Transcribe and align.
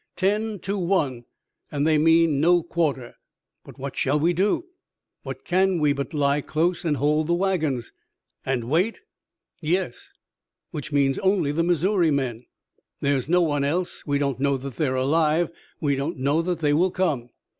Ten 0.15 0.57
to 0.61 0.79
one, 0.79 1.25
and 1.71 1.85
they 1.85 1.99
mean 1.99 2.41
no 2.41 2.63
quarter." 2.63 3.17
"But 3.63 3.77
what 3.77 3.95
shall 3.95 4.19
we 4.19 4.33
do?" 4.33 4.65
"What 5.21 5.45
can 5.45 5.77
we 5.77 5.93
but 5.93 6.11
lie 6.11 6.41
close 6.41 6.83
and 6.83 6.97
hold 6.97 7.27
the 7.27 7.35
wagons?" 7.35 7.93
"And 8.43 8.63
wait?" 8.63 9.01
"Yes." 9.61 10.11
"Which 10.71 10.91
means 10.91 11.19
only 11.19 11.51
the 11.51 11.61
Missouri 11.61 12.09
men!" 12.09 12.47
"There's 12.99 13.29
no 13.29 13.43
one 13.43 13.63
else. 13.63 14.03
We 14.07 14.17
don't 14.17 14.39
know 14.39 14.57
that 14.57 14.77
they're 14.77 14.95
alive. 14.95 15.51
We 15.79 15.95
don't 15.95 16.17
know 16.17 16.41
that 16.41 16.61
they 16.61 16.73
will 16.73 16.89
come." 16.89 17.29